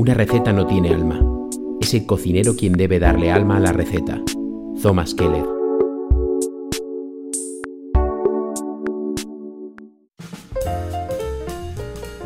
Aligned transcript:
Una 0.00 0.14
receta 0.14 0.50
no 0.54 0.66
tiene 0.66 0.94
alma. 0.94 1.20
Es 1.78 1.92
el 1.92 2.06
cocinero 2.06 2.56
quien 2.56 2.72
debe 2.72 2.98
darle 2.98 3.30
alma 3.30 3.58
a 3.58 3.60
la 3.60 3.70
receta. 3.70 4.18
Thomas 4.80 5.14
Keller. 5.14 5.44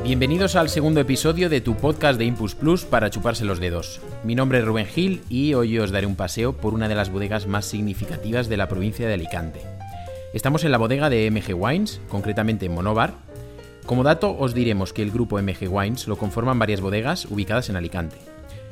Bienvenidos 0.04 0.54
al 0.54 0.68
segundo 0.68 1.00
episodio 1.00 1.48
de 1.48 1.60
tu 1.60 1.74
podcast 1.74 2.16
de 2.16 2.26
Impulse 2.26 2.54
Plus 2.54 2.84
para 2.84 3.10
chuparse 3.10 3.44
los 3.44 3.58
dedos. 3.58 4.00
Mi 4.22 4.36
nombre 4.36 4.60
es 4.60 4.64
Rubén 4.64 4.86
Gil 4.86 5.22
y 5.28 5.54
hoy 5.54 5.76
os 5.80 5.90
daré 5.90 6.06
un 6.06 6.14
paseo 6.14 6.52
por 6.52 6.74
una 6.74 6.86
de 6.86 6.94
las 6.94 7.10
bodegas 7.10 7.48
más 7.48 7.64
significativas 7.64 8.48
de 8.48 8.56
la 8.56 8.68
provincia 8.68 9.08
de 9.08 9.14
Alicante. 9.14 9.62
Estamos 10.32 10.62
en 10.62 10.70
la 10.70 10.78
bodega 10.78 11.10
de 11.10 11.28
MG 11.28 11.60
Wines, 11.60 12.00
concretamente 12.08 12.66
en 12.66 12.74
Monóvar. 12.74 13.33
Como 13.86 14.02
dato 14.02 14.34
os 14.38 14.54
diremos 14.54 14.92
que 14.92 15.02
el 15.02 15.10
grupo 15.10 15.40
MG 15.40 15.68
Wines 15.68 16.08
lo 16.08 16.16
conforman 16.16 16.58
varias 16.58 16.80
bodegas 16.80 17.26
ubicadas 17.26 17.68
en 17.68 17.76
Alicante. 17.76 18.16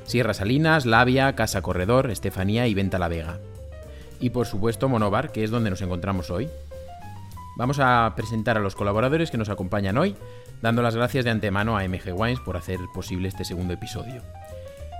Sierra 0.04 0.32
Salinas, 0.32 0.86
Labia, 0.86 1.34
Casa 1.34 1.60
Corredor, 1.60 2.10
Estefanía 2.10 2.66
y 2.66 2.74
Venta 2.74 2.98
La 2.98 3.08
Vega. 3.08 3.38
Y 4.20 4.30
por 4.30 4.46
supuesto 4.46 4.88
Monóvar, 4.88 5.30
que 5.30 5.44
es 5.44 5.50
donde 5.50 5.70
nos 5.70 5.82
encontramos 5.82 6.30
hoy. 6.30 6.48
Vamos 7.58 7.78
a 7.78 8.12
presentar 8.16 8.56
a 8.56 8.60
los 8.60 8.74
colaboradores 8.74 9.30
que 9.30 9.36
nos 9.36 9.50
acompañan 9.50 9.98
hoy 9.98 10.16
dando 10.62 10.80
las 10.80 10.96
gracias 10.96 11.24
de 11.24 11.30
antemano 11.30 11.76
a 11.76 11.86
MG 11.86 12.14
Wines 12.14 12.40
por 12.40 12.56
hacer 12.56 12.78
posible 12.94 13.28
este 13.28 13.44
segundo 13.44 13.74
episodio. 13.74 14.22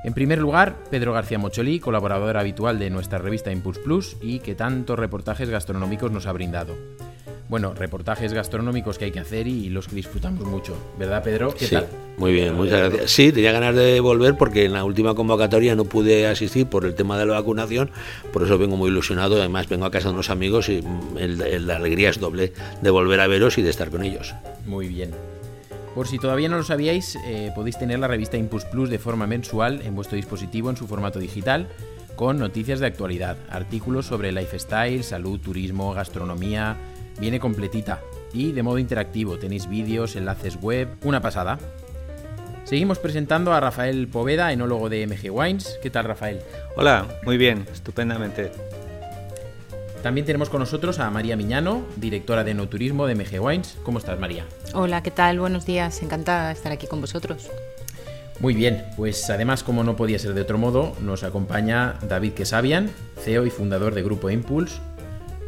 En 0.05 0.13
primer 0.13 0.41
lugar, 0.41 0.75
Pedro 0.91 1.13
García 1.13 1.39
Mocholí, 1.39 1.79
colaborador 1.79 2.37
habitual 2.37 2.79
de 2.81 2.91
nuestra 2.91 3.19
revista 3.19 3.53
Impulse 3.53 3.81
Plus 3.81 4.17
y 4.21 4.41
que 4.41 4.57
tantos 4.57 4.99
reportajes 4.99 5.49
gastronómicos 5.49 6.11
nos 6.11 6.27
ha 6.27 6.33
brindado. 6.33 6.75
Bueno, 7.53 7.75
reportajes 7.75 8.33
gastronómicos 8.33 8.97
que 8.97 9.05
hay 9.05 9.11
que 9.11 9.21
hacer 9.21 9.47
y 9.47 9.69
los 9.69 9.87
que 9.87 9.95
disfrutamos 9.95 10.47
mucho, 10.47 10.75
¿verdad 10.99 11.23
Pedro? 11.23 11.55
¿Qué 11.55 11.67
tal? 11.67 11.87
Muy 12.17 12.33
bien, 12.33 12.55
muchas 12.55 12.89
gracias. 12.89 13.11
Sí, 13.11 13.31
tenía 13.31 13.53
ganas 13.53 13.75
de 13.77 14.01
volver 14.01 14.39
porque 14.39 14.65
en 14.65 14.73
la 14.73 14.85
última 14.85 15.15
convocatoria 15.15 15.77
no 15.77 15.85
pude 15.85 16.27
asistir 16.27 16.67
por 16.67 16.87
el 16.87 16.95
tema 16.95 17.19
de 17.19 17.27
la 17.27 17.35
vacunación, 17.35 17.91
por 18.33 18.43
eso 18.43 18.57
vengo 18.57 18.79
muy 18.79 18.89
ilusionado, 18.89 19.37
además 19.37 19.69
vengo 19.69 19.85
a 19.85 19.91
casa 19.91 20.09
de 20.09 20.15
unos 20.15 20.31
amigos 20.31 20.71
y 20.71 20.83
la 21.15 21.77
alegría 21.77 22.09
es 22.09 22.19
doble 22.19 22.55
de 22.81 22.89
volver 22.89 23.21
a 23.21 23.27
veros 23.27 23.59
y 23.59 23.63
de 23.63 23.69
estar 23.69 23.91
con 23.91 24.03
ellos. 24.03 24.35
Muy 24.65 24.89
bien. 24.89 25.11
Por 25.95 26.09
si 26.09 26.19
todavía 26.19 26.49
no 26.49 26.57
lo 26.57 26.65
sabíais, 26.65 27.19
eh, 27.27 27.53
podéis 27.55 27.77
tener 27.79 27.99
la 27.99 28.09
revista 28.09 28.39
Impulse 28.39 28.69
Plus 28.69 28.89
de 28.89 28.99
forma 28.99 29.27
mensual 29.27 29.83
en 29.85 29.95
vuestro 29.95 30.17
dispositivo 30.17 30.71
en 30.71 30.79
su 30.79 30.87
formato 30.87 31.19
digital, 31.19 31.69
con 32.17 32.39
noticias 32.39 32.81
de 32.81 32.87
actualidad, 32.87 33.37
artículos 33.51 34.07
sobre 34.07 34.33
lifestyle, 34.33 35.05
salud, 35.05 35.39
turismo, 35.39 35.93
gastronomía. 35.93 36.79
Viene 37.23 37.39
completita 37.39 38.01
y 38.33 38.51
de 38.51 38.65
modo 38.65 38.79
interactivo. 38.79 39.39
Tenéis 39.39 39.69
vídeos, 39.69 40.17
enlaces 40.17 40.61
web, 40.61 40.89
una 41.05 41.21
pasada. 41.21 41.57
Seguimos 42.65 42.99
presentando 42.99 43.53
a 43.53 43.61
Rafael 43.61 44.09
Poveda, 44.09 44.53
enólogo 44.53 44.89
de 44.89 45.07
MG 45.07 45.31
Wines. 45.31 45.79
¿Qué 45.81 45.89
tal, 45.89 46.07
Rafael? 46.07 46.41
Hola, 46.75 47.07
muy 47.25 47.37
bien, 47.37 47.65
estupendamente. 47.73 48.51
También 50.03 50.27
tenemos 50.27 50.51
con 50.51 50.59
nosotros 50.59 50.99
a 50.99 51.09
María 51.13 51.37
Miñano, 51.37 51.85
directora 51.95 52.43
de 52.43 52.55
No 52.55 52.69
Turismo 52.69 53.07
de 53.07 53.15
MG 53.15 53.41
Wines. 53.41 53.79
¿Cómo 53.85 54.01
estás, 54.01 54.19
María? 54.19 54.45
Hola, 54.75 55.05
¿qué 55.05 55.13
tal? 55.13 55.39
Buenos 55.39 55.65
días. 55.65 56.03
Encantada 56.03 56.49
de 56.49 56.55
estar 56.55 56.73
aquí 56.73 56.89
con 56.89 57.01
vosotros. 57.01 57.49
Muy 58.41 58.55
bien, 58.55 58.85
pues 58.97 59.31
además, 59.31 59.63
como 59.63 59.85
no 59.85 59.95
podía 59.95 60.19
ser 60.19 60.35
de 60.35 60.41
otro 60.41 60.59
modo, 60.59 60.97
nos 61.01 61.23
acompaña 61.23 62.01
David 62.03 62.33
Quesabian, 62.33 62.91
CEO 63.21 63.47
y 63.47 63.51
fundador 63.51 63.95
de 63.95 64.03
Grupo 64.03 64.29
Impulse. 64.29 64.81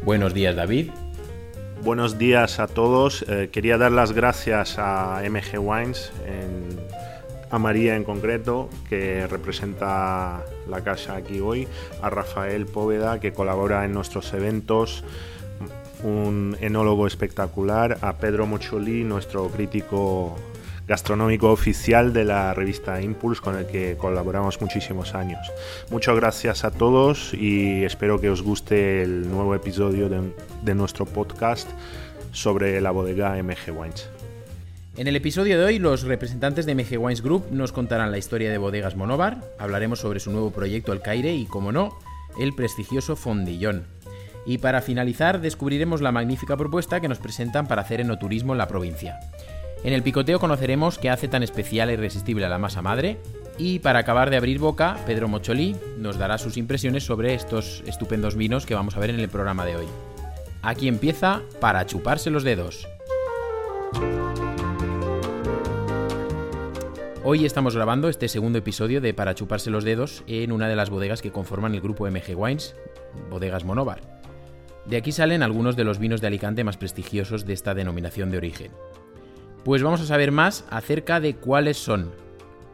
Buenos 0.05 0.33
días, 0.33 0.55
David. 0.55 0.91
Buenos 1.83 2.17
días 2.17 2.59
a 2.59 2.67
todos. 2.67 3.23
Eh, 3.27 3.49
quería 3.51 3.77
dar 3.77 3.91
las 3.91 4.11
gracias 4.11 4.77
a 4.77 5.21
MG 5.23 5.59
Wines 5.59 6.11
a 7.55 7.59
María 7.59 7.95
en 7.95 8.03
concreto, 8.03 8.69
que 8.89 9.27
representa 9.27 10.43
la 10.67 10.81
casa 10.83 11.15
aquí 11.15 11.39
hoy, 11.39 11.67
a 12.01 12.09
Rafael 12.09 12.65
Póveda, 12.65 13.19
que 13.19 13.31
colabora 13.31 13.85
en 13.85 13.93
nuestros 13.93 14.33
eventos, 14.33 15.03
un 16.03 16.57
enólogo 16.59 17.07
espectacular, 17.07 17.97
a 18.01 18.17
Pedro 18.17 18.45
Mocholí, 18.45 19.03
nuestro 19.03 19.47
crítico 19.47 20.35
gastronómico 20.87 21.51
oficial 21.51 22.13
de 22.13 22.25
la 22.25 22.53
revista 22.53 23.01
Impulse 23.01 23.41
con 23.41 23.57
el 23.57 23.65
que 23.65 23.97
colaboramos 23.97 24.61
muchísimos 24.61 25.15
años. 25.15 25.51
Muchas 25.89 26.15
gracias 26.15 26.63
a 26.63 26.71
todos 26.71 27.33
y 27.33 27.83
espero 27.83 28.19
que 28.19 28.29
os 28.29 28.41
guste 28.41 29.01
el 29.01 29.29
nuevo 29.29 29.55
episodio 29.55 30.09
de, 30.09 30.75
nuestro 30.75 31.05
podcast 31.05 31.69
sobre 32.31 32.79
la 32.81 32.91
bodega 32.91 33.41
MG 33.41 33.71
Wines. 33.71 34.09
En 34.97 35.07
el 35.07 35.15
episodio 35.15 35.59
de 35.59 35.65
hoy, 35.65 35.79
los 35.79 36.03
representantes 36.03 36.65
de 36.65 36.75
MG 36.75 36.97
Wines 36.97 37.21
Group 37.21 37.47
nos 37.51 37.71
contarán 37.71 38.11
la 38.11 38.17
historia 38.17 38.49
de 38.49 38.57
Bodegas 38.57 38.95
Monóvar, 38.95 39.43
hablaremos 39.59 39.99
sobre 39.99 40.19
su 40.19 40.31
nuevo 40.31 40.51
proyecto 40.51 40.93
El 40.93 41.01
Caire 41.01 41.33
y, 41.33 41.45
como 41.45 41.71
no, 41.71 41.97
el 42.39 42.53
prestigioso 42.53 43.15
Fondillón. 43.15 43.87
Y 44.45 44.59
para 44.59 44.81
finalizar, 44.81 45.41
descubriremos 45.41 46.01
la 46.01 46.11
magnífica 46.11 46.55
propuesta 46.55 47.01
que 47.01 47.07
nos 47.07 47.17
presentan 47.17 47.67
para 47.67 47.81
hacer 47.81 47.99
enoturismo 47.99 48.53
en 48.53 48.59
la 48.59 48.67
provincia. 48.67 49.19
En 49.85 49.93
el 49.93 50.01
picoteo 50.01 50.39
conoceremos 50.39 50.97
qué 50.97 51.11
hace 51.11 51.27
tan 51.27 51.43
especial 51.43 51.91
e 51.91 51.93
irresistible 51.93 52.43
a 52.43 52.49
la 52.49 52.57
masa 52.57 52.81
madre. 52.81 53.19
Y 53.59 53.77
para 53.77 53.99
acabar 53.99 54.31
de 54.31 54.37
abrir 54.37 54.57
boca, 54.57 54.97
Pedro 55.05 55.27
Mocholí 55.27 55.75
nos 55.99 56.17
dará 56.17 56.39
sus 56.39 56.57
impresiones 56.57 57.03
sobre 57.03 57.35
estos 57.35 57.83
estupendos 57.85 58.35
vinos 58.35 58.65
que 58.65 58.73
vamos 58.73 58.97
a 58.97 58.99
ver 58.99 59.11
en 59.11 59.19
el 59.19 59.29
programa 59.29 59.63
de 59.63 59.75
hoy. 59.75 59.85
Aquí 60.63 60.87
empieza 60.87 61.43
para 61.61 61.85
chuparse 61.85 62.31
los 62.31 62.43
dedos. 62.43 62.87
Hoy 67.23 67.45
estamos 67.45 67.75
grabando 67.75 68.09
este 68.09 68.27
segundo 68.27 68.57
episodio 68.57 69.01
de 69.01 69.13
Para 69.13 69.35
chuparse 69.35 69.69
los 69.69 69.83
dedos 69.83 70.23
en 70.25 70.51
una 70.51 70.67
de 70.67 70.75
las 70.75 70.89
bodegas 70.89 71.21
que 71.21 71.31
conforman 71.31 71.75
el 71.75 71.81
grupo 71.81 72.09
MG 72.09 72.35
Wines, 72.35 72.75
Bodegas 73.29 73.65
Monóvar. 73.65 74.01
De 74.87 74.97
aquí 74.97 75.11
salen 75.11 75.43
algunos 75.43 75.75
de 75.75 75.83
los 75.83 75.99
vinos 75.99 76.21
de 76.21 76.27
Alicante 76.27 76.63
más 76.63 76.77
prestigiosos 76.77 77.45
de 77.45 77.53
esta 77.53 77.75
denominación 77.75 78.31
de 78.31 78.37
origen. 78.37 78.71
Pues 79.65 79.81
vamos 79.81 79.99
a 79.99 80.05
saber 80.05 80.31
más 80.31 80.63
acerca 80.69 81.19
de 81.19 81.37
cuáles 81.37 81.77
son, 81.77 82.11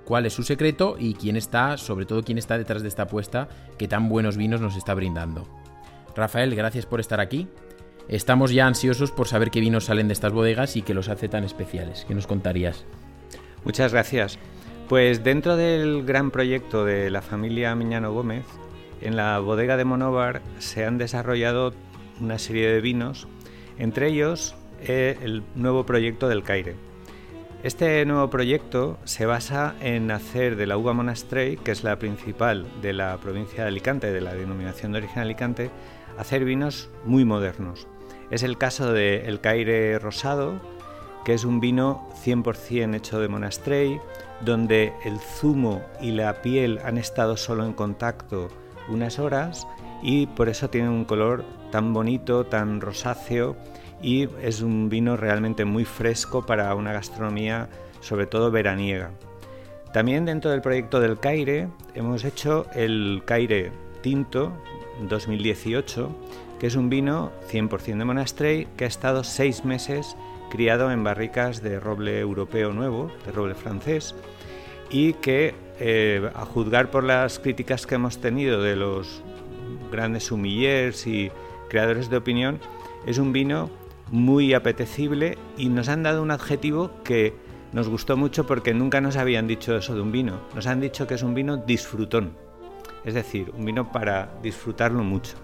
cuál 0.04 0.26
es 0.26 0.34
su 0.34 0.44
secreto 0.44 0.98
y 1.00 1.14
quién 1.14 1.38
está, 1.38 1.78
sobre 1.78 2.06
todo 2.06 2.22
quién 2.22 2.38
está 2.38 2.58
detrás 2.58 2.82
de 2.82 2.90
esta 2.90 3.04
apuesta 3.04 3.48
que 3.78 3.88
tan 3.88 4.10
buenos 4.10 4.36
vinos 4.36 4.60
nos 4.60 4.76
está 4.76 4.94
brindando. 4.94 5.48
Rafael, 6.18 6.54
gracias 6.54 6.86
por 6.86 7.00
estar 7.00 7.22
aquí. 7.22 7.48
Estamos 8.10 8.52
ya 8.52 8.68
ansiosos 8.68 9.10
por 9.10 9.30
saber 9.30 9.52
qué 9.52 9.62
vinos 9.62 9.86
salen 9.86 10.10
de 10.10 10.14
estas 10.14 10.34
bodegas 10.34 10.76
y 10.76 10.82
qué 10.82 10.94
los 10.94 11.08
hace 11.08 11.30
tan 11.30 11.46
especiales. 11.46 12.04
¿Qué 12.06 12.14
nos 12.14 12.28
contarías? 12.28 12.84
Muchas 13.64 13.94
gracias. 13.94 14.38
Pues 14.90 15.24
dentro 15.24 15.56
del 15.56 16.04
gran 16.04 16.30
proyecto 16.30 16.84
de 16.84 17.10
la 17.10 17.22
familia 17.22 17.74
Miñano 17.74 18.12
Gómez, 18.12 18.44
en 19.00 19.16
la 19.16 19.40
bodega 19.40 19.78
de 19.78 19.86
Monóvar 19.86 20.42
se 20.60 20.84
han 20.84 20.98
desarrollado 20.98 21.74
una 22.20 22.38
serie 22.38 22.70
de 22.70 22.82
vinos, 22.82 23.30
entre 23.78 24.10
ellos 24.10 24.56
eh, 24.82 25.18
el 25.22 25.44
nuevo 25.56 25.86
proyecto 25.86 26.28
del 26.28 26.44
Caire. 26.44 26.76
Este 27.64 28.04
nuevo 28.06 28.30
proyecto 28.30 28.98
se 29.04 29.28
basa 29.28 29.76
en 29.82 30.10
hacer 30.10 30.56
de 30.56 30.66
la 30.66 30.78
uva 30.78 30.94
Monastrey, 30.94 31.58
que 31.58 31.72
es 31.72 31.84
la 31.84 32.00
principal 32.00 32.66
de 32.82 32.94
la 32.94 33.16
provincia 33.18 33.64
de 33.64 33.70
Alicante, 33.70 34.12
de 34.12 34.22
la 34.22 34.34
denominación 34.34 34.92
de 34.92 34.98
origen 34.98 35.22
Alicante, 35.22 35.70
hacer 36.18 36.44
vinos 36.44 36.90
muy 37.06 37.24
modernos. 37.24 37.88
Es 38.32 38.42
el 38.42 38.58
caso 38.58 38.96
El 38.96 39.42
Caire 39.42 40.00
Rosado, 40.00 40.60
que 41.24 41.34
es 41.34 41.46
un 41.46 41.60
vino 41.60 42.10
100% 42.26 42.96
hecho 42.96 43.20
de 43.20 43.28
monastrey, 43.28 44.00
donde 44.44 44.94
el 45.06 45.20
zumo 45.20 45.84
y 46.02 46.12
la 46.12 46.42
piel 46.42 46.80
han 46.84 46.98
estado 46.98 47.38
solo 47.38 47.66
en 47.66 47.74
contacto 47.74 48.48
unas 48.90 49.20
horas 49.20 49.68
y 50.02 50.26
por 50.26 50.50
eso 50.50 50.70
tiene 50.70 50.90
un 50.90 51.06
color 51.06 51.46
tan 51.72 51.94
bonito, 51.94 52.46
tan 52.46 52.82
rosáceo 52.82 53.56
y 54.02 54.28
es 54.42 54.62
un 54.62 54.90
vino 54.90 55.18
realmente 55.18 55.66
muy 55.66 55.86
fresco 55.86 56.46
para 56.46 56.74
una 56.76 56.94
gastronomía 56.94 57.70
sobre 58.02 58.26
todo 58.26 58.52
veraniega. 58.52 59.12
También 59.94 60.26
dentro 60.26 60.52
del 60.52 60.62
proyecto 60.62 61.00
del 61.00 61.20
Caire 61.20 61.68
hemos 61.94 62.24
hecho 62.24 62.66
el 62.74 63.22
Caire 63.26 63.72
Tinto 64.02 64.54
2018, 65.08 66.10
que 66.60 66.68
es 66.68 66.76
un 66.76 66.90
vino 66.90 67.32
100% 67.52 67.98
de 67.98 68.06
monastrey 68.06 68.68
que 68.78 68.86
ha 68.86 68.88
estado 68.88 69.24
seis 69.24 69.66
meses 69.66 70.16
criado 70.50 70.92
en 70.92 71.04
barricas 71.04 71.62
de 71.62 71.80
roble 71.80 72.20
europeo 72.20 72.72
nuevo, 72.74 73.12
de 73.26 73.32
roble 73.32 73.56
francés, 73.56 74.16
y 74.90 75.14
que, 75.14 75.56
eh, 75.80 76.30
a 76.36 76.46
juzgar 76.46 76.92
por 76.92 77.04
las 77.04 77.40
críticas 77.40 77.88
que 77.88 77.96
hemos 77.96 78.20
tenido 78.20 78.62
de 78.62 78.76
los 78.76 79.24
grandes 79.92 80.26
sumillers 80.26 81.08
y 81.08 81.32
creadores 81.70 82.10
de 82.10 82.18
opinión, 82.18 82.60
es 83.06 83.18
un 83.18 83.32
vino 83.32 83.70
muy 84.12 84.54
apetecible 84.54 85.38
y 85.58 85.70
nos 85.70 85.90
han 85.90 86.04
dado 86.04 86.22
un 86.22 86.32
adjetivo 86.32 86.92
que 87.04 87.34
nos 87.72 87.88
gustó 87.88 88.18
mucho 88.18 88.46
porque 88.46 88.74
nunca 88.74 89.02
nos 89.02 89.16
habían 89.16 89.48
dicho 89.48 89.76
eso 89.76 89.96
de 89.96 90.02
un 90.02 90.12
vino. 90.12 90.42
Nos 90.54 90.68
han 90.68 90.82
dicho 90.82 91.08
que 91.08 91.16
es 91.16 91.24
un 91.24 91.34
vino 91.34 91.58
disfrutón, 91.58 92.34
es 93.06 93.14
decir, 93.14 93.52
un 93.58 93.66
vino 93.66 93.92
para 93.92 94.34
disfrutarlo 94.44 95.04
mucho. 95.04 95.36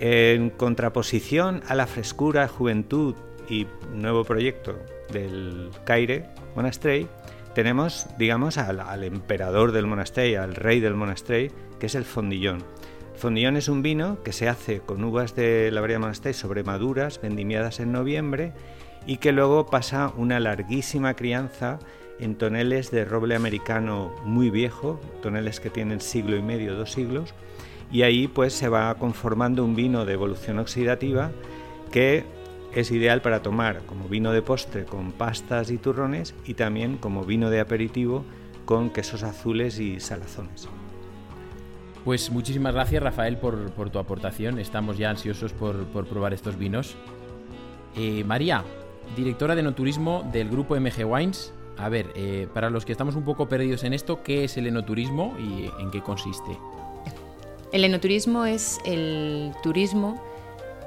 En 0.00 0.50
contraposición 0.50 1.62
a 1.66 1.74
la 1.74 1.86
frescura, 1.86 2.46
juventud 2.46 3.14
y 3.48 3.66
nuevo 3.92 4.24
proyecto 4.24 4.76
del 5.12 5.70
Caire 5.84 6.28
Monastrey, 6.54 7.08
tenemos, 7.54 8.06
digamos, 8.18 8.58
al, 8.58 9.02
emperador 9.02 9.72
del 9.72 9.86
monasterio, 9.86 10.42
al 10.42 10.54
rey 10.54 10.78
del 10.78 10.94
monasterio, 10.94 11.50
que 11.80 11.86
es 11.86 11.94
el 11.96 12.04
fondillón. 12.04 12.62
Fondillón 13.18 13.56
es 13.56 13.68
un 13.68 13.82
vino 13.82 14.22
que 14.22 14.32
se 14.32 14.48
hace 14.48 14.78
con 14.78 15.02
uvas 15.02 15.34
de 15.34 15.72
la 15.72 15.80
variedad 15.80 16.00
monasterio 16.00 16.38
sobre 16.38 16.62
maduras, 16.62 17.20
vendimiadas 17.20 17.80
en 17.80 17.90
noviembre, 17.90 18.52
y 19.06 19.16
que 19.16 19.32
luego 19.32 19.66
pasa 19.66 20.12
una 20.16 20.38
larguísima 20.38 21.14
crianza 21.14 21.80
en 22.20 22.36
toneles 22.36 22.92
de 22.92 23.04
roble 23.04 23.34
americano 23.34 24.14
muy 24.24 24.50
viejo, 24.50 25.00
toneles 25.20 25.58
que 25.58 25.68
tienen 25.68 26.00
siglo 26.00 26.36
y 26.36 26.42
medio, 26.42 26.76
dos 26.76 26.92
siglos, 26.92 27.34
y 27.90 28.02
ahí 28.02 28.28
pues 28.28 28.52
se 28.52 28.68
va 28.68 28.94
conformando 28.94 29.64
un 29.64 29.74
vino 29.74 30.04
de 30.04 30.12
evolución 30.12 30.60
oxidativa 30.60 31.32
que 31.90 32.24
es 32.72 32.92
ideal 32.92 33.20
para 33.20 33.42
tomar 33.42 33.80
como 33.86 34.08
vino 34.08 34.30
de 34.30 34.42
postre 34.42 34.84
con 34.84 35.10
pastas 35.10 35.72
y 35.72 35.78
turrones 35.78 36.34
y 36.44 36.54
también 36.54 36.98
como 36.98 37.24
vino 37.24 37.50
de 37.50 37.58
aperitivo 37.58 38.24
con 38.64 38.90
quesos 38.90 39.24
azules 39.24 39.80
y 39.80 39.98
salazones. 39.98 40.68
Pues 42.04 42.30
muchísimas 42.30 42.74
gracias 42.74 43.02
Rafael 43.02 43.36
por, 43.36 43.90
tu 43.90 43.98
aportación, 43.98 44.58
estamos 44.58 44.98
ya 44.98 45.10
ansiosos 45.10 45.52
por, 45.52 45.84
probar 46.06 46.32
estos 46.32 46.58
vinos. 46.58 46.96
Eh, 47.96 48.24
María, 48.24 48.64
directora 49.16 49.54
de 49.54 49.62
no 49.62 49.74
turismo 49.74 50.28
del 50.32 50.48
grupo 50.48 50.78
MG 50.78 51.04
Wines, 51.04 51.52
a 51.76 51.88
ver, 51.88 52.12
eh, 52.14 52.48
para 52.52 52.70
los 52.70 52.84
que 52.84 52.92
estamos 52.92 53.14
un 53.14 53.24
poco 53.24 53.48
perdidos 53.48 53.84
en 53.84 53.92
esto, 53.92 54.22
¿qué 54.22 54.44
es 54.44 54.56
el 54.56 54.66
enoturismo 54.66 55.36
y 55.38 55.70
en 55.80 55.90
qué 55.90 56.02
consiste? 56.02 56.58
El 57.72 57.84
enoturismo 57.84 58.46
es 58.46 58.78
el 58.84 59.52
turismo 59.62 60.22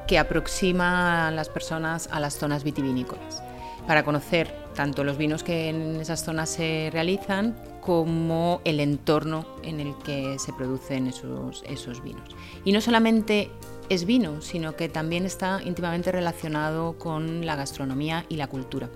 que 0.07 0.17
aproxima 0.17 1.27
a 1.27 1.31
las 1.31 1.47
personas 1.47 2.09
a 2.11 2.19
las 2.19 2.37
zonas 2.37 2.63
vitivinícolas 2.63 3.43
para 3.87 4.03
conocer 4.03 4.60
tanto 4.73 5.03
los 5.03 5.17
vinos 5.17 5.43
que 5.43 5.69
en 5.69 5.97
esas 5.97 6.23
zonas 6.23 6.49
se 6.49 6.89
realizan 6.91 7.55
como 7.81 8.61
el 8.63 8.79
entorno 8.79 9.45
en 9.63 9.79
el 9.79 9.95
que 10.03 10.37
se 10.39 10.53
producen 10.53 11.07
esos, 11.07 11.63
esos 11.67 12.03
vinos. 12.03 12.35
Y 12.63 12.71
no 12.71 12.81
solamente 12.81 13.49
es 13.89 14.05
vino, 14.05 14.41
sino 14.41 14.75
que 14.75 14.89
también 14.89 15.25
está 15.25 15.61
íntimamente 15.63 16.11
relacionado 16.11 16.97
con 16.97 17.45
la 17.45 17.55
gastronomía 17.55 18.25
y 18.29 18.37
la 18.37 18.47
cultura 18.47 18.89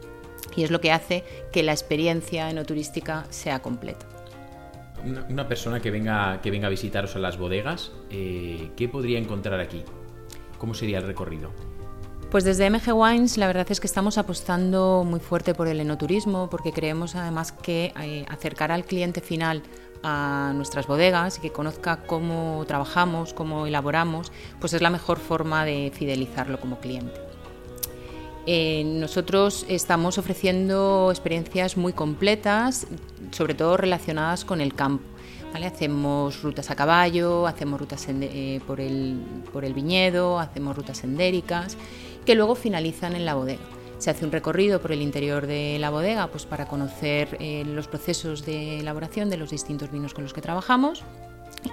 y 0.56 0.64
es 0.64 0.72
lo 0.72 0.82
que 0.82 0.92
hace 0.92 1.24
que 1.52 1.64
la 1.64 1.72
experiencia 1.72 2.50
enoturística 2.50 3.26
sea 3.30 3.62
completa. 3.62 4.06
Una, 5.30 5.48
persona 5.48 5.80
que 5.80 5.92
venga, 5.92 6.42
que 6.42 6.50
venga 6.50 6.68
a 6.68 6.70
visitaros 6.70 7.16
a 7.16 7.20
las 7.20 7.38
bodegas, 7.38 7.92
eh, 8.10 8.72
¿qué 8.76 8.90
podría 8.90 9.20
encontrar 9.20 9.60
aquí? 9.60 9.84
¿Cómo 10.58 10.74
sería 10.74 10.98
el 10.98 11.06
recorrido? 11.06 11.52
Pues 12.32 12.44
desde 12.44 12.70
MG 12.70 12.94
Wines 12.94 13.38
la 13.38 13.48
verdad 13.48 13.68
es 13.70 13.80
que 13.80 13.88
estamos 13.88 14.18
apostando 14.18 15.04
muy 15.06 15.20
fuerte 15.20 15.54
por 15.54 15.68
el 15.68 15.80
enoturismo 15.80 16.50
porque 16.50 16.74
creemos 16.74 17.16
además 17.16 17.52
que 17.52 17.94
eh, 18.02 18.26
acercar 18.28 18.72
al 18.72 18.84
cliente 18.84 19.22
final 19.22 19.64
a 20.04 20.52
nuestras 20.54 20.86
bodegas 20.86 21.38
y 21.38 21.42
que 21.42 21.52
conozca 21.52 22.04
cómo 22.06 22.64
trabajamos, 22.68 23.34
cómo 23.34 23.66
elaboramos, 23.66 24.32
pues 24.60 24.74
es 24.74 24.82
la 24.82 24.90
mejor 24.90 25.18
forma 25.18 25.66
de 25.66 25.92
fidelizarlo 25.96 26.60
como 26.60 26.80
cliente. 26.80 27.14
Eh, 28.48 28.84
nosotros 28.86 29.66
estamos 29.70 30.20
ofreciendo 30.20 31.10
experiencias 31.10 31.78
muy 31.78 31.94
completas, 31.94 32.86
sobre 33.32 33.56
todo 33.56 33.78
relacionadas 33.78 34.46
con 34.46 34.62
el 34.62 34.76
campo. 34.76 35.15
Hacemos 35.64 36.42
rutas 36.42 36.70
a 36.70 36.76
caballo, 36.76 37.48
hacemos 37.48 37.80
rutas 37.80 38.06
eh, 38.10 38.60
por, 38.68 38.82
el, 38.82 39.74
viñedo, 39.74 40.40
hacemos 40.40 40.76
rutas 40.76 40.98
sendéricas 40.98 41.78
que 42.26 42.36
luego 42.36 42.56
finalizan 42.56 43.16
en 43.16 43.26
la 43.26 43.36
bodega. 43.36 43.62
Se 43.98 44.10
hace 44.10 44.26
un 44.26 44.32
recorrido 44.32 44.82
por 44.82 44.92
el 44.92 45.02
interior 45.02 45.48
de 45.48 45.78
la 45.80 45.90
bodega 45.90 46.28
pues 46.28 46.46
para 46.46 46.68
conocer 46.68 47.38
eh, 47.40 47.64
los 47.66 47.88
procesos 47.88 48.46
de 48.46 48.80
elaboración 48.80 49.30
de 49.30 49.38
los 49.38 49.52
distintos 49.52 49.92
vinos 49.92 50.14
con 50.14 50.24
los 50.24 50.34
que 50.34 50.42
trabajamos 50.42 51.04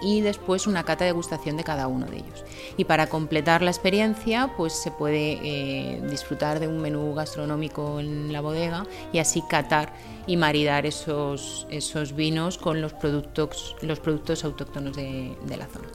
y 0.00 0.20
después 0.20 0.66
una 0.66 0.84
cata 0.84 1.04
de 1.04 1.10
degustación 1.10 1.56
de 1.56 1.64
cada 1.64 1.86
uno 1.88 2.06
de 2.06 2.18
ellos. 2.18 2.44
Y 2.76 2.84
para 2.84 3.08
completar 3.08 3.62
la 3.62 3.70
experiencia, 3.70 4.52
pues 4.56 4.72
se 4.72 4.90
puede 4.90 5.38
eh, 5.42 6.02
disfrutar 6.08 6.60
de 6.60 6.68
un 6.68 6.80
menú 6.80 7.14
gastronómico 7.14 8.00
en 8.00 8.32
la 8.32 8.40
bodega 8.40 8.86
y 9.12 9.18
así 9.18 9.42
catar 9.48 9.92
y 10.26 10.36
maridar 10.36 10.86
esos, 10.86 11.66
esos 11.70 12.14
vinos 12.14 12.58
con 12.58 12.80
los 12.80 12.92
productos, 12.92 13.76
los 13.82 14.00
productos 14.00 14.44
autóctonos 14.44 14.96
de, 14.96 15.36
la 15.48 15.66
zona. 15.66 15.88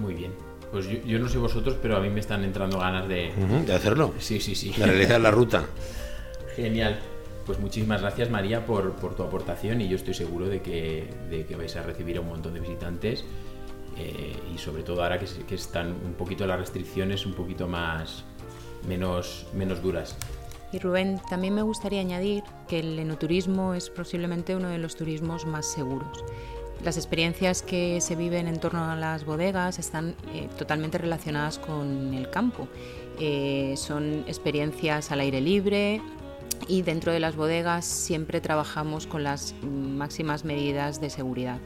Muy 0.00 0.14
bien. 0.14 0.32
Pues 0.72 0.86
yo, 0.86 1.18
no 1.18 1.28
sé 1.28 1.38
vosotros, 1.38 1.76
pero 1.80 1.96
a 1.96 2.00
mí 2.00 2.10
me 2.10 2.20
están 2.20 2.44
entrando 2.44 2.78
ganas 2.78 3.08
de... 3.08 3.32
de 3.66 3.74
hacerlo. 3.74 4.12
Sí, 4.18 4.38
sí, 4.40 4.54
sí. 4.54 4.72
De 4.76 4.84
realizar 4.84 5.20
la 5.20 5.30
ruta. 5.30 5.64
Genial. 6.56 6.98
Pues 7.48 7.58
muchísimas 7.60 8.02
gracias 8.02 8.28
María 8.28 8.66
por, 8.66 8.94
tu 9.16 9.22
aportación 9.22 9.80
y 9.80 9.88
yo 9.88 9.96
estoy 9.96 10.12
seguro 10.12 10.50
de 10.50 10.60
que, 10.60 11.08
vais 11.56 11.74
a 11.76 11.82
recibir 11.82 12.18
a 12.18 12.20
un 12.20 12.28
montón 12.28 12.52
de 12.52 12.60
visitantes 12.60 13.24
eh, 13.96 14.36
y 14.54 14.58
sobre 14.58 14.82
todo 14.82 15.02
ahora 15.02 15.18
que, 15.18 15.54
están 15.54 15.94
un 16.04 16.12
poquito 16.12 16.46
las 16.46 16.58
restricciones 16.58 17.24
un 17.24 17.32
poquito 17.32 17.66
más 17.66 18.24
menos, 18.86 19.46
menos 19.54 19.82
duras. 19.82 20.18
Y 20.72 20.78
Rubén, 20.78 21.20
también 21.30 21.54
me 21.54 21.62
gustaría 21.62 22.00
añadir 22.00 22.44
que 22.68 22.80
el 22.80 22.98
enoturismo 22.98 23.74
es 23.74 23.90
posiblemente 23.90 24.54
uno 24.54 24.68
de 24.68 24.78
los 24.78 24.96
turismos 24.96 25.46
más 25.46 25.66
seguros. 25.66 26.24
Las 26.84 26.96
experiencias 26.96 27.62
que 27.62 28.00
se 28.00 28.14
viven 28.14 28.46
en 28.46 28.60
torno 28.60 28.84
a 28.84 28.94
las 28.94 29.24
bodegas 29.24 29.78
están 29.78 30.14
eh, 30.32 30.48
totalmente 30.58 30.98
relacionadas 30.98 31.58
con 31.58 32.14
el 32.14 32.30
campo. 32.30 32.68
Eh, 33.18 33.74
son 33.76 34.24
experiencias 34.28 35.10
al 35.10 35.20
aire 35.20 35.40
libre, 35.40 36.00
y 36.66 36.82
dentro 36.82 37.12
de 37.12 37.20
las 37.20 37.36
bodegas 37.36 37.84
siempre 37.84 38.40
trabajamos 38.40 39.06
con 39.06 39.22
las 39.22 39.54
máximas 39.62 40.44
medidas 40.44 41.00
de 41.00 41.10
seguridad. 41.10 41.58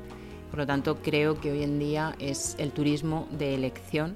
Por 0.50 0.60
lo 0.60 0.66
tanto, 0.66 0.98
creo 1.02 1.40
que 1.40 1.50
hoy 1.50 1.62
en 1.62 1.78
día 1.78 2.14
es 2.18 2.56
el 2.58 2.72
turismo 2.72 3.26
de 3.30 3.54
elección 3.54 4.14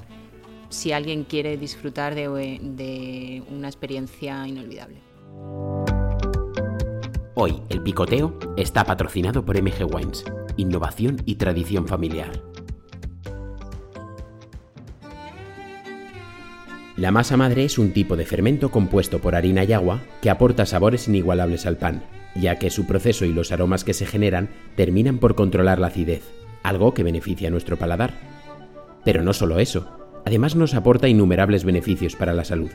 si 0.69 0.93
alguien 0.93 1.25
quiere 1.25 1.57
disfrutar 1.57 2.15
de, 2.15 3.43
una 3.51 3.69
experiencia 3.69 4.47
inolvidable. 4.47 4.97
Hoy, 7.35 7.61
el 7.69 7.83
picoteo 7.83 8.39
está 8.57 8.85
patrocinado 8.85 9.45
por 9.45 9.61
MG 9.61 9.85
Wines, 9.93 10.25
innovación 10.57 11.23
y 11.27 11.35
tradición 11.35 11.87
familiar. 11.87 12.43
La 16.97 17.11
masa 17.11 17.37
madre 17.37 17.65
es 17.65 17.79
un 17.79 17.93
tipo 17.93 18.17
de 18.17 18.25
fermento 18.25 18.71
compuesto 18.71 19.19
por 19.19 19.35
harina 19.35 19.65
y 19.65 19.75
agua 19.75 20.01
que 20.23 20.31
aporta 20.31 20.65
sabores 20.65 21.09
inigualables 21.09 21.67
al 21.67 21.77
pan, 21.77 22.03
ya 22.35 22.59
que 22.59 22.71
su 22.71 22.87
proceso 22.87 23.27
y 23.27 23.35
los 23.35 23.53
aromas 23.53 23.85
que 23.85 23.93
se 23.93 24.07
generan 24.07 24.49
terminan 24.77 25.19
por 25.19 25.35
controlar 25.35 25.79
la 25.79 25.89
acidez, 25.89 26.23
algo 26.63 26.95
que 26.95 27.03
beneficia 27.03 27.49
a 27.49 27.51
nuestro 27.51 27.77
paladar. 27.77 28.15
Pero 29.05 29.23
no 29.23 29.35
solo 29.35 29.59
eso, 29.59 30.06
además 30.27 30.57
nos 30.57 30.75
aporta 30.75 31.09
innumerables 31.09 31.65
beneficios 31.65 32.17
para 32.17 32.35
la 32.35 32.45
salud. 32.45 32.71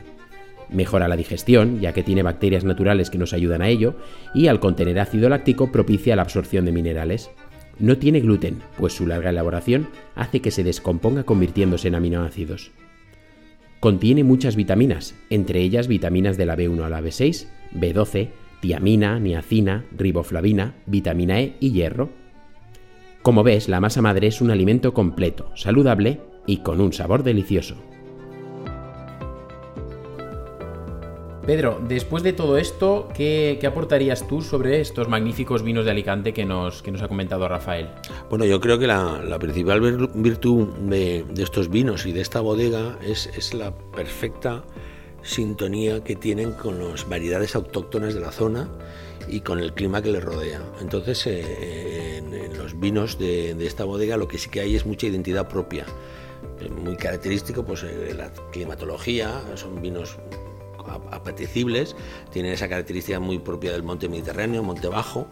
Mejora 0.70 1.06
la 1.06 1.16
digestión, 1.16 1.80
ya 1.80 1.92
que 1.92 2.02
tiene 2.02 2.22
bacterias 2.22 2.64
naturales 2.64 3.10
que 3.10 3.18
nos 3.18 3.34
ayudan 3.34 3.60
a 3.60 3.68
ello, 3.68 3.94
y 4.34 4.46
al 4.46 4.58
contener 4.58 4.98
ácido 4.98 5.28
láctico 5.28 5.70
propicia 5.70 6.16
la 6.16 6.22
absorción 6.22 6.64
de 6.64 6.72
minerales. 6.72 7.30
No 7.78 7.98
tiene 7.98 8.20
gluten, 8.20 8.62
pues 8.78 8.94
su 8.94 9.06
larga 9.06 9.30
elaboración 9.30 9.88
hace 10.14 10.40
que 10.40 10.50
se 10.50 10.64
descomponga 10.64 11.24
convirtiéndose 11.24 11.88
en 11.88 11.94
aminoácidos. 11.94 12.70
Contiene 13.80 14.24
muchas 14.24 14.56
vitaminas, 14.56 15.14
entre 15.28 15.60
ellas 15.60 15.88
vitaminas 15.88 16.38
de 16.38 16.46
la 16.46 16.56
B1 16.56 16.82
a 16.84 16.88
la 16.88 17.02
B6, 17.02 17.48
B12, 17.74 18.30
tiamina, 18.60 19.18
niacina, 19.18 19.84
riboflavina, 19.94 20.74
vitamina 20.86 21.40
E 21.40 21.56
y 21.60 21.72
hierro. 21.72 22.08
Como 23.20 23.42
ves, 23.42 23.68
la 23.68 23.80
masa 23.80 24.00
madre 24.00 24.28
es 24.28 24.40
un 24.40 24.50
alimento 24.50 24.94
completo, 24.94 25.50
saludable 25.54 26.31
y 26.46 26.58
con 26.58 26.80
un 26.80 26.92
sabor 26.92 27.22
delicioso. 27.22 27.76
Pedro, 31.46 31.80
después 31.88 32.22
de 32.22 32.32
todo 32.32 32.56
esto, 32.56 33.08
¿qué, 33.16 33.58
aportarías 33.66 34.28
tú 34.28 34.42
sobre 34.42 34.80
estos 34.80 35.08
magníficos 35.08 35.64
vinos 35.64 35.84
de 35.84 35.90
Alicante 35.90 36.32
que 36.32 36.44
nos, 36.44 36.82
que 36.82 36.92
nos 36.92 37.02
ha 37.02 37.08
comentado 37.08 37.48
Rafael? 37.48 37.88
Bueno, 38.30 38.44
yo 38.44 38.60
creo 38.60 38.78
que 38.78 38.86
la, 38.86 39.38
principal 39.40 39.80
virtud 40.14 40.68
de, 40.88 41.24
estos 41.38 41.68
vinos 41.68 42.06
y 42.06 42.12
de 42.12 42.20
esta 42.20 42.40
bodega 42.40 42.96
es, 43.04 43.54
la 43.54 43.76
perfecta 43.76 44.62
sintonía 45.22 46.04
que 46.04 46.14
tienen 46.14 46.52
con 46.52 46.78
las 46.78 47.08
variedades 47.08 47.56
autóctonas 47.56 48.14
de 48.14 48.20
la 48.20 48.30
zona 48.30 48.68
y 49.28 49.40
con 49.40 49.58
el 49.58 49.72
clima 49.72 50.00
que 50.00 50.12
les 50.12 50.22
rodea. 50.22 50.62
Entonces, 50.80 51.26
eh, 51.26 52.18
en, 52.18 52.56
los 52.56 52.78
vinos 52.78 53.18
de, 53.18 53.50
esta 53.66 53.84
bodega 53.84 54.16
lo 54.16 54.28
que 54.28 54.38
sí 54.38 54.48
que 54.48 54.60
hay 54.60 54.76
es 54.76 54.86
mucha 54.86 55.08
identidad 55.08 55.48
propia. 55.48 55.86
Muy 56.82 56.96
característico, 56.96 57.64
pues 57.64 57.82
eh, 57.82 58.14
la 58.16 58.30
climatología, 58.50 59.42
son 59.56 59.82
vinos 59.82 60.16
apetecibles, 61.10 61.96
tienen 62.30 62.52
esa 62.52 62.68
característica 62.68 63.20
muy 63.20 63.38
propia 63.38 63.72
del 63.72 63.82
monte 63.82 64.08
mediterráneo, 64.08 64.62
monte 64.62 64.88
bajo, 64.88 65.26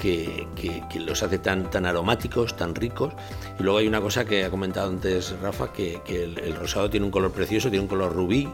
que, 0.00 0.82
los 1.06 1.22
hace 1.22 1.38
tan, 1.38 1.70
tan 1.70 1.86
aromáticos, 1.86 2.56
tan 2.56 2.74
ricos. 2.74 3.12
Y 3.58 3.62
luego 3.62 3.78
hay 3.78 3.86
una 3.86 4.00
cosa 4.00 4.24
que 4.24 4.44
ha 4.44 4.50
comentado 4.50 4.88
antes 4.88 5.34
Rafa, 5.40 5.72
que, 5.72 6.00
el, 6.08 6.54
rosado 6.56 6.90
tiene 6.90 7.06
un 7.06 7.12
color 7.12 7.32
precioso, 7.32 7.70
tiene 7.70 7.82
un 7.82 7.88
color 7.88 8.12
rubí, 8.12 8.48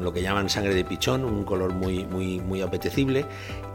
lo 0.00 0.12
que 0.12 0.22
llaman 0.22 0.48
sangre 0.48 0.74
de 0.74 0.84
pichón, 0.84 1.24
un 1.24 1.44
color 1.44 1.72
muy, 1.72 2.04
muy, 2.04 2.62
apetecible 2.62 3.26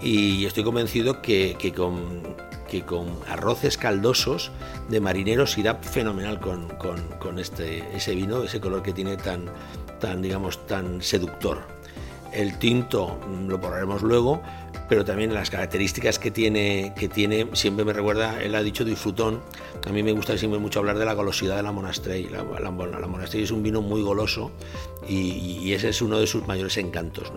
y 0.02 0.46
estoy 0.46 0.64
convencido 0.64 1.22
que, 1.22 1.74
con, 1.76 2.22
que 2.70 2.84
con 2.84 3.08
arroces 3.28 3.78
caldosos 3.78 4.52
de 4.90 5.00
marineros 5.00 5.58
irá 5.58 5.76
fenomenal 5.76 6.40
con, 6.40 6.68
con, 7.20 7.40
este, 7.40 7.84
ese 7.96 8.16
vino, 8.16 8.44
ese 8.44 8.60
color 8.60 8.84
que 8.84 8.94
tiene 8.94 9.18
tan, 9.18 9.46
tan, 10.00 10.22
digamos, 10.22 10.66
tan 10.68 11.02
seductor. 11.02 11.60
El 12.34 12.58
tinto 12.60 13.20
mm, 13.28 13.48
lo 13.48 13.60
probaremos 13.60 14.02
luego, 14.02 14.42
pero 14.92 15.06
también 15.06 15.34
las 15.34 15.50
características 15.50 16.20
que 16.20 16.32
tiene, 16.32 16.92
que 16.98 17.08
tiene 17.08 17.48
siempre 17.54 17.86
me 17.86 17.94
recuerda, 17.94 18.44
él 18.44 18.54
ha 18.56 18.62
dicho 18.62 18.84
disfrutón, 18.84 19.40
a 19.88 19.90
mí 19.94 20.04
me 20.04 20.12
gusta 20.12 20.38
siempre 20.38 20.60
mucho 20.60 20.80
hablar 20.80 21.00
de 21.00 21.06
la 21.06 21.14
golosidad 21.14 21.56
de 21.56 21.64
la 21.64 21.72
Monastrey. 21.72 22.28
La, 22.28 22.44
la, 22.44 23.26
es 23.32 23.52
un 23.52 23.64
vino 23.64 23.82
muy 23.82 24.02
goloso 24.02 24.52
y, 25.08 25.72
ese 25.72 25.88
es 25.88 26.02
uno 26.02 26.20
de 26.20 26.28
sus 26.28 26.46
mayores 26.46 26.76
encantos. 26.76 27.32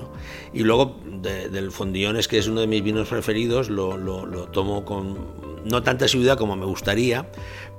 Y 0.53 0.65
luego 0.65 0.97
del 1.23 1.71
Fondillones, 1.71 2.27
que 2.27 2.39
es 2.39 2.49
uno 2.49 2.61
de 2.61 2.67
mis 2.67 2.83
vinos 2.83 3.07
preferidos, 3.07 3.71
lo 3.71 4.49
tomo 4.51 4.85
con 4.85 5.55
no 5.65 5.83
tanta 5.83 6.09
seguridad 6.09 6.37
como 6.37 6.57
me 6.57 6.67
gustaría, 6.67 7.27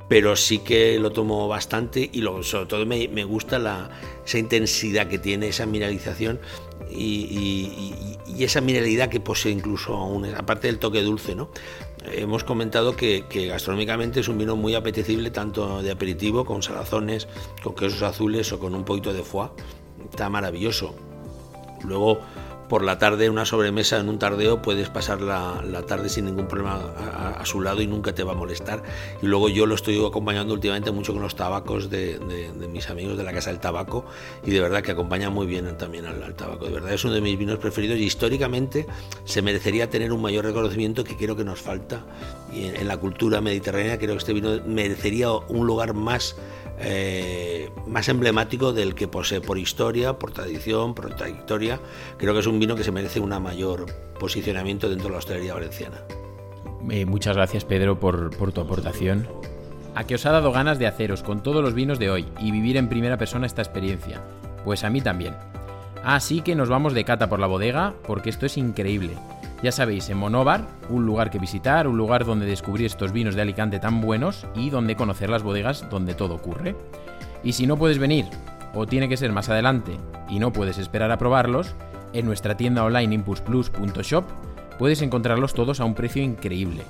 pero 0.08 0.36
sí 0.36 0.60
que 0.60 1.00
lo 1.00 1.12
tomo 1.12 1.48
bastante 1.48 2.10
y 2.12 2.22
sobre 2.44 2.66
todo 2.68 2.86
me, 2.86 3.08
me 3.08 3.24
gusta 3.24 3.60
la, 3.60 3.90
esa 4.26 4.38
intensidad 4.38 5.08
que 5.08 5.18
tiene, 5.18 5.48
esa 5.48 5.66
mineralización 5.66 6.40
y, 6.92 8.16
esa 8.40 8.60
mineralidad 8.62 9.10
que 9.10 9.20
posee 9.20 9.52
incluso 9.52 9.96
aún, 9.96 10.26
aparte 10.36 10.68
del 10.68 10.78
toque 10.78 11.02
dulce. 11.02 11.36
¿no? 11.36 11.50
Hemos 12.12 12.44
comentado 12.44 12.96
que, 12.96 13.26
que, 13.30 13.48
gastronómicamente 13.48 14.20
es 14.20 14.28
un 14.28 14.38
vino 14.38 14.56
muy 14.56 14.76
apetecible, 14.76 15.32
tanto 15.32 15.82
de 15.82 15.92
aperitivo, 15.92 16.46
con 16.46 16.62
salazones, 16.62 17.28
con 17.64 17.76
quesos 17.76 18.02
azules 18.04 18.52
o 18.52 18.60
con 18.60 18.76
un 18.76 18.84
poquito 18.84 19.14
de 19.14 19.24
foie. 19.24 19.50
Está 20.12 20.30
maravilloso. 20.30 20.96
Luego 21.84 22.20
por 22.68 22.84
la 22.84 22.98
tarde 22.98 23.30
una 23.30 23.46
sobremesa 23.46 24.00
en 24.00 24.10
un 24.10 24.20
tardeo 24.20 24.62
puedes 24.62 24.90
pasar 24.90 25.22
la, 25.22 25.62
tarde 25.88 26.10
sin 26.10 26.26
ningún 26.26 26.48
problema 26.48 26.80
a, 27.38 27.46
su 27.46 27.62
lado 27.62 27.82
y 27.82 27.88
nunca 27.88 28.14
te 28.14 28.24
va 28.24 28.32
a 28.32 28.36
molestar. 28.36 28.82
Y 29.22 29.28
luego 29.28 29.50
yo 29.50 29.66
lo 29.66 29.76
estoy 29.76 30.04
acompañando 30.04 30.54
últimamente 30.54 30.92
mucho 30.92 31.14
con 31.14 31.22
los 31.22 31.36
tabacos 31.36 31.90
de, 31.90 32.20
mis 32.72 32.90
amigos 32.90 33.18
de 33.18 33.24
la 33.24 33.34
Casa 33.34 33.52
del 33.52 33.60
Tabaco 33.60 34.06
y 34.44 34.52
de 34.52 34.60
verdad 34.60 34.82
que 34.82 34.92
acompaña 34.92 35.30
muy 35.30 35.46
bien 35.46 35.78
también 35.78 36.06
al, 36.06 36.34
tabaco. 36.36 36.66
De 36.66 36.72
verdad 36.72 36.94
es 36.94 37.04
uno 37.06 37.14
de 37.14 37.22
mis 37.22 37.38
vinos 37.38 37.60
preferidos 37.60 38.00
y 38.00 38.04
históricamente 38.04 38.88
se 39.26 39.42
merecería 39.42 39.90
tener 39.90 40.12
un 40.12 40.22
mayor 40.22 40.46
reconocimiento 40.46 41.04
que 41.04 41.16
creo 41.16 41.36
que 41.36 41.44
nos 41.44 41.62
falta. 41.62 42.04
Y 42.54 42.66
en, 42.66 42.76
en 42.76 42.88
la 42.88 42.98
cultura 42.98 43.42
mediterránea 43.42 43.98
creo 43.98 44.14
que 44.14 44.20
este 44.20 44.34
vino 44.34 44.62
merecería 44.66 45.32
un 45.32 45.68
lugar 45.68 45.94
más 45.94 46.36
eh, 46.80 47.70
más 47.88 48.10
emblemático 48.10 48.74
del 48.74 48.96
que 48.96 49.08
posee 49.08 49.42
por 49.42 49.58
historia, 49.58 50.20
por 50.20 50.32
tradición, 50.32 50.94
por 50.94 51.14
trayectoria. 51.16 51.80
Creo 52.18 52.34
que 52.34 52.40
es 52.40 52.48
un 52.48 52.60
vino 52.60 52.76
que 52.76 52.84
se 52.84 52.92
merece 52.92 53.20
un 53.20 53.30
mayor 53.42 53.86
posicionamiento 54.20 54.90
dentro 54.90 55.08
de 55.08 55.12
la 55.14 55.18
hostelería 55.20 55.54
valenciana. 55.54 56.02
Eh, 56.90 57.06
muchas 57.06 57.36
gracias 57.36 57.66
Pedro 57.66 58.00
por, 58.00 58.36
por 58.38 58.52
tu 58.52 58.62
aportación. 58.62 59.28
¿A 59.96 60.06
qué 60.06 60.16
os 60.16 60.26
ha 60.26 60.32
dado 60.32 60.52
ganas 60.52 60.78
de 60.78 60.88
haceros 60.88 61.24
con 61.24 61.42
todos 61.42 61.64
los 61.64 61.74
vinos 61.74 62.00
de 62.00 62.10
hoy 62.10 62.28
y 62.40 62.52
vivir 62.52 62.78
en 62.78 62.90
primera 62.90 63.18
persona 63.18 63.46
esta 63.46 63.62
experiencia? 63.62 64.22
Pues 64.64 64.84
a 64.84 64.90
mí 64.90 65.02
también. 65.02 65.36
Así 66.04 66.42
que 66.42 66.54
nos 66.54 66.70
vamos 66.70 66.94
de 66.94 67.06
cata 67.06 67.30
por 67.30 67.40
la 67.40 67.48
bodega 67.48 67.94
porque 68.06 68.30
esto 68.30 68.46
es 68.46 68.58
increíble. 68.58 69.18
Ya 69.66 69.72
sabéis, 69.72 70.12
en 70.12 70.20
Monóvar, 70.20 70.68
un 70.90 71.08
lugar 71.08 71.32
que 71.32 71.40
visitar, 71.40 71.88
un 71.88 71.98
lugar 71.98 72.24
donde 72.24 72.46
descubrir 72.46 72.86
estos 72.86 73.12
vinos 73.12 73.34
de 73.34 73.42
Alicante 73.42 73.80
tan 73.80 74.00
buenos 74.00 74.46
y 74.54 74.70
donde 74.70 74.96
conocer 74.96 75.28
las 75.28 75.42
bodegas 75.42 75.90
donde 75.90 76.14
todo 76.14 76.36
ocurre. 76.36 76.76
Y 77.44 77.54
si 77.54 77.66
no 77.66 77.76
puedes 77.76 77.98
venir, 77.98 78.26
o 78.76 78.86
tiene 78.86 79.10
que 79.10 79.18
ser 79.18 79.32
más 79.32 79.50
adelante, 79.50 79.98
y 80.30 80.38
no 80.38 80.54
puedes 80.54 80.78
esperar 80.78 81.10
a 81.10 81.18
probarlos, 81.18 81.74
en 82.14 82.28
nuestra 82.28 82.56
tienda 82.56 82.84
online 82.84 83.16
impulsplus.shop 83.16 84.26
puedes 84.78 85.02
encontrarlos 85.02 85.56
todos 85.56 85.80
a 85.80 85.86
un 85.86 85.96
precio 85.96 86.22
increíble. 86.22 86.84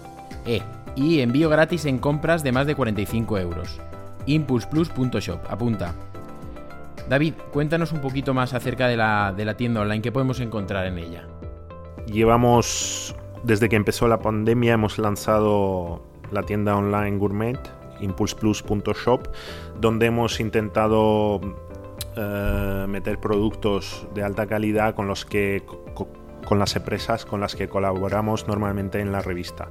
Eh, 0.45 0.61
y 0.97 1.21
envío 1.21 1.47
gratis 1.47 1.85
en 1.85 1.97
compras 1.97 2.43
de 2.43 2.51
más 2.51 2.67
de 2.67 2.75
45 2.75 3.39
euros. 3.39 3.79
impulsplus.shop, 4.25 5.39
apunta. 5.49 5.95
David, 7.07 7.35
cuéntanos 7.53 7.93
un 7.93 8.01
poquito 8.01 8.33
más 8.33 8.53
acerca 8.53 8.89
de 8.89 8.97
la, 8.97 9.33
de 9.33 9.45
la 9.45 9.55
tienda 9.55 9.79
online 9.79 10.01
que 10.01 10.11
podemos 10.11 10.41
encontrar 10.41 10.87
en 10.87 10.97
ella 10.97 11.25
llevamos, 12.05 13.15
desde 13.43 13.69
que 13.69 13.75
empezó 13.75 14.07
la 14.07 14.19
pandemia, 14.19 14.73
hemos 14.73 14.97
lanzado 14.97 16.01
la 16.31 16.43
tienda 16.43 16.75
online 16.75 17.17
gourmet, 17.17 17.59
impulseplus.shop, 17.99 19.27
donde 19.79 20.07
hemos 20.07 20.39
intentado 20.39 21.39
eh, 22.15 22.85
meter 22.87 23.19
productos 23.19 24.07
de 24.13 24.23
alta 24.23 24.47
calidad 24.47 24.95
con 24.95 25.07
los 25.07 25.25
que 25.25 25.63
con 26.45 26.59
las 26.59 26.75
empresas 26.75 27.25
con 27.25 27.41
las 27.41 27.55
que 27.55 27.67
colaboramos 27.67 28.47
normalmente 28.47 28.99
en 28.99 29.11
la 29.11 29.21
revista. 29.21 29.67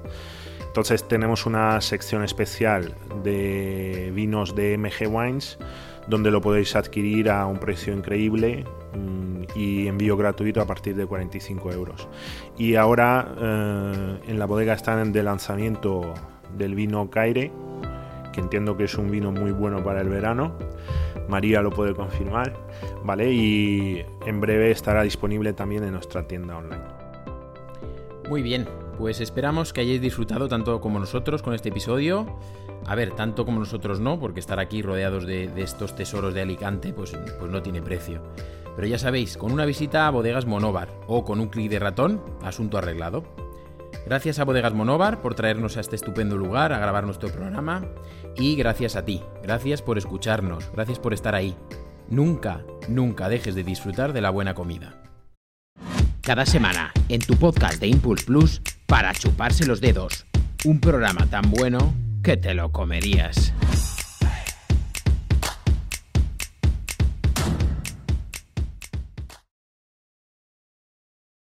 Entonces 0.67 1.07
tenemos 1.07 1.47
una 1.47 1.81
sección 1.81 2.25
especial 2.25 2.97
de 3.23 4.11
vinos 4.13 4.57
de 4.57 4.77
MG 4.77 5.07
Wines 5.09 5.57
donde 6.07 6.31
lo 6.31 6.41
podéis 6.41 6.77
adquirir 6.77 7.31
a 7.31 7.47
un 7.47 7.59
precio 7.59 7.93
increíble 7.93 8.65
mm, 8.95 9.59
y 9.59 9.87
envío 9.87 10.17
gratuito 10.17 10.61
a 10.61 10.67
partir 10.67 10.95
de 10.97 11.07
45 11.07 11.73
euros. 11.73 12.09
Y 12.59 12.75
ahora 12.75 13.35
eh, 13.39 14.19
en 14.29 14.39
la 14.39 14.47
bodega 14.47 14.75
están 14.75 15.13
de 15.13 15.23
lanzamiento 15.23 16.15
del 16.57 16.75
vino 16.75 17.11
Caire, 17.11 17.51
que 18.33 18.41
entiendo 18.41 18.77
que 18.77 18.85
es 18.85 18.95
un 18.97 19.11
vino 19.11 19.33
muy 19.33 19.53
bueno 19.53 19.83
para 19.83 20.01
el 20.01 20.09
verano. 20.09 20.57
María 21.29 21.63
lo 21.63 21.71
puede 21.71 21.95
confirmar, 21.95 22.53
¿vale? 23.03 23.33
Y 23.33 24.05
en 24.27 24.41
breve 24.41 24.71
estará 24.71 25.03
disponible 25.03 25.53
también 25.53 25.85
en 25.85 25.93
nuestra 25.93 26.27
tienda 26.27 26.59
online. 26.59 26.83
Muy 28.29 28.43
bien, 28.43 28.67
pues 28.99 29.21
esperamos 29.21 29.73
que 29.73 29.81
hayáis 29.81 30.01
disfrutado 30.01 30.49
tanto 30.49 30.81
como 30.81 30.99
nosotros 30.99 31.43
con 31.43 31.55
este 31.55 31.69
episodio. 31.69 32.39
A 32.87 32.95
ver, 32.95 33.13
tanto 33.13 33.45
como 33.45 33.61
nosotros 33.61 34.01
no, 34.01 34.19
porque 34.19 34.41
estar 34.41 34.61
aquí 34.61 34.83
rodeados 34.83 35.27
de, 35.27 35.51
estos 35.57 35.97
tesoros 35.97 36.35
de 36.35 36.43
Alicante 36.43 36.93
pues, 36.93 37.17
pues 37.39 37.51
no 37.51 37.63
tiene 37.63 37.83
precio. 37.83 38.23
Pero 38.77 38.89
ya 38.89 38.99
sabéis, 38.99 39.37
con 39.37 39.53
una 39.53 39.65
visita 39.65 40.07
a 40.07 40.11
Bodegas 40.11 40.47
Monóvar 40.47 40.89
o 41.07 41.25
con 41.25 41.41
un 41.41 41.49
clic 41.49 41.71
de 41.71 41.79
ratón, 41.79 42.21
asunto 42.43 42.79
arreglado. 42.79 43.25
Gracias 44.07 44.39
a 44.39 44.45
Bodegas 44.45 44.75
Monóvar 44.75 45.23
por 45.23 45.35
traernos 45.35 45.77
a 45.77 45.81
este 45.81 45.97
estupendo 45.97 46.37
lugar 46.37 46.73
a 46.73 46.79
grabar 46.79 47.05
nuestro 47.05 47.31
programa 47.31 47.87
y 48.37 48.57
gracias 48.57 48.97
a 48.97 49.05
ti, 49.05 49.23
gracias 49.43 49.81
por 49.81 49.97
escucharnos, 49.97 50.71
gracias 50.73 50.99
por 50.99 51.15
estar 51.15 51.35
ahí. 51.35 51.57
Nunca, 52.09 52.65
nunca 52.89 53.29
dejes 53.29 53.55
de 53.55 53.65
disfrutar 53.65 54.13
de 54.13 54.21
la 54.21 54.31
buena 54.31 54.55
comida. 54.55 55.01
Cada 56.21 56.47
semana, 56.47 56.93
en 57.09 57.21
tu 57.21 57.37
podcast 57.37 57.81
de 57.81 57.87
Impulse 57.87 58.25
Plus, 58.25 58.63
para 58.87 59.13
chuparse 59.15 59.67
los 59.67 59.81
dedos. 59.81 60.27
Un 60.65 60.81
programa 60.81 61.27
tan 61.27 61.51
bueno 61.51 61.95
que 62.23 62.37
te 62.37 62.55
lo 62.55 62.73
comerías. 62.73 63.53